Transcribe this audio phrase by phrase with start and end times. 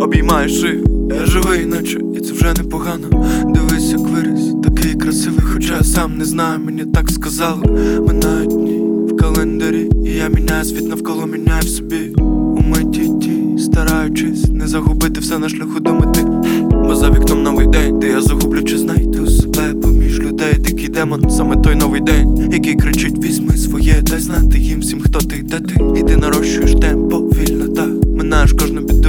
[0.00, 0.84] обіймаєш шию
[1.14, 3.08] Я живий, наче, і це вже непогано.
[3.54, 7.62] Дивись, як виріс, такий красивий, хоча я сам не знаю, мені так сказали.
[8.06, 12.14] Минають дні в календарі, і я міняю світ навколо міняю в собі.
[12.56, 16.20] У миті ті, стараючись не загубити все на шляху до мети.
[16.70, 21.30] Бо за вікном новий день, де я загублю чи знайду себе поміж людей, дикий демон,
[21.30, 25.60] саме той новий день, який кричить: візьми своє, дай знати їм всім, хто ти, де
[25.60, 26.00] ти.
[26.00, 27.86] І ти нарощуєш темпо вільно та
[28.16, 28.99] минаєш кожну біду,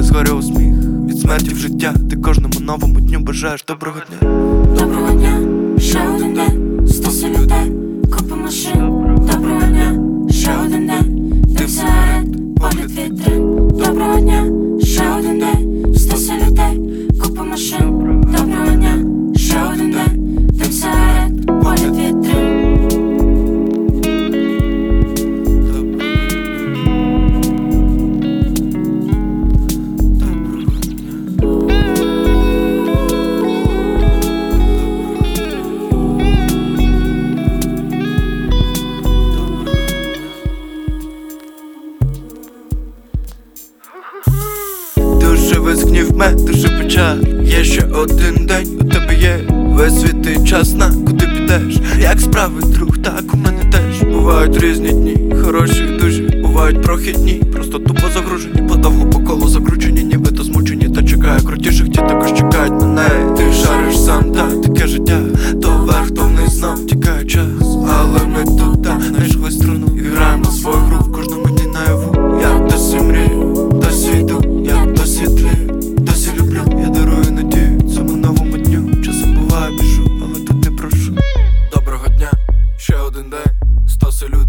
[0.00, 0.74] Коли згоря усміх
[1.08, 4.30] від смерті в життя, ти кожному новому дню бажаєш доброго дня.
[4.78, 5.09] Доброго
[45.70, 47.18] Дуже весь гнів метр дуже печаль.
[47.44, 51.76] Є ще один день, у тебе є весь світ і час на куди підеш.
[52.00, 54.02] Як справи, друг, так у мене теж.
[54.02, 60.02] Бувають різні дні, хороші і дужі Бувають прохідні, просто тупо загружені Подовго по колу закручені,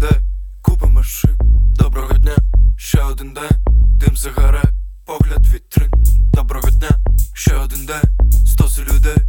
[0.02, 0.20] людей,
[0.62, 1.36] купа машин,
[1.78, 2.36] доброго дня,
[2.76, 3.50] ще один день,
[4.00, 4.72] дим сигарет,
[5.06, 5.90] погляд вітрин,
[6.32, 6.88] доброго дня,
[7.34, 9.21] ще один день, стоси людей.